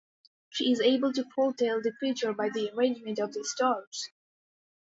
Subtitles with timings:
[0.49, 4.09] She is able to foretell the future by the arrangement of the stars.